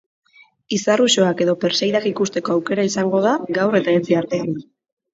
[0.77, 4.55] Izar usoak edo perseidak ikusteko aukera izango da gaur eta etzi artean.